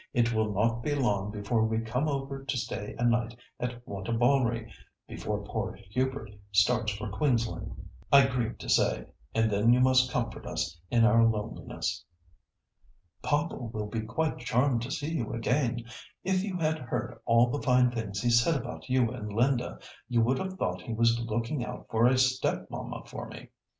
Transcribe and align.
It 0.13 0.33
will 0.33 0.51
not 0.51 0.81
be 0.81 0.95
long 0.95 1.29
before 1.29 1.63
we 1.63 1.79
come 1.79 2.07
over 2.07 2.43
to 2.43 2.57
stay 2.57 2.95
a 2.97 3.05
night 3.05 3.35
at 3.59 3.85
Wantabalree, 3.85 4.67
before 5.07 5.43
poor 5.43 5.73
Hubert 5.75 6.31
starts 6.51 6.91
for 6.93 7.07
Queensland, 7.07 7.87
I 8.11 8.25
grieve 8.25 8.57
to 8.57 8.67
say, 8.67 9.05
and 9.35 9.51
then 9.51 9.71
you 9.73 9.79
must 9.79 10.09
comfort 10.09 10.47
us 10.47 10.75
in 10.89 11.05
our 11.05 11.23
loneliness." 11.23 12.03
"Papa 13.21 13.55
will 13.57 13.85
be 13.85 14.01
quite 14.01 14.39
charmed 14.39 14.81
to 14.81 14.89
see 14.91 15.13
you 15.13 15.33
again. 15.33 15.83
If 16.23 16.43
you 16.43 16.57
had 16.57 16.79
heard 16.79 17.19
all 17.25 17.51
the 17.51 17.61
fine 17.61 17.91
things 17.91 18.23
he 18.23 18.31
said 18.31 18.55
about 18.59 18.89
you 18.89 19.11
and 19.11 19.31
Linda, 19.31 19.77
you 20.09 20.21
would 20.23 20.39
have 20.39 20.53
thought 20.53 20.81
he 20.81 20.93
was 20.93 21.19
looking 21.19 21.63
out 21.63 21.85
for 21.91 22.07
a 22.07 22.17
step 22.17 22.65
mamma 22.71 23.03
for 23.05 23.27
me. 23.27 23.49